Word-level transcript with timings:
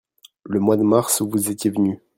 Le 0.45 0.59
mois 0.59 0.77
de 0.77 0.83
mars 0.83 1.21
où 1.21 1.29
vous 1.29 1.51
étiez 1.51 1.69
venus. 1.69 1.99